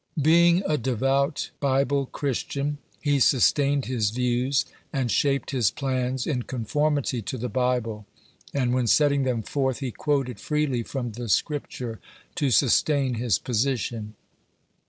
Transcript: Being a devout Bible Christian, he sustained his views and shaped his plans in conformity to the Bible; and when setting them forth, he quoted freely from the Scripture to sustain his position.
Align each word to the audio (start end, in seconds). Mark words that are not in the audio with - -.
Being 0.19 0.63
a 0.65 0.79
devout 0.79 1.51
Bible 1.59 2.07
Christian, 2.07 2.79
he 2.99 3.19
sustained 3.19 3.85
his 3.85 4.09
views 4.09 4.65
and 4.91 5.11
shaped 5.11 5.51
his 5.51 5.69
plans 5.69 6.25
in 6.25 6.41
conformity 6.41 7.21
to 7.21 7.37
the 7.37 7.49
Bible; 7.49 8.07
and 8.51 8.73
when 8.73 8.87
setting 8.87 9.25
them 9.25 9.43
forth, 9.43 9.77
he 9.77 9.91
quoted 9.91 10.39
freely 10.39 10.81
from 10.81 11.11
the 11.11 11.29
Scripture 11.29 11.99
to 12.33 12.49
sustain 12.49 13.13
his 13.13 13.37
position. 13.37 14.15